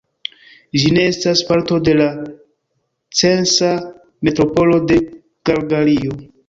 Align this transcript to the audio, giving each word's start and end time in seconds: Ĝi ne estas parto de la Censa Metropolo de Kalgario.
Ĝi 0.83 0.93
ne 0.95 1.03
estas 1.09 1.43
parto 1.49 1.77
de 1.89 1.95
la 1.99 2.09
Censa 3.21 3.73
Metropolo 4.27 4.85
de 4.93 5.03
Kalgario. 5.53 6.23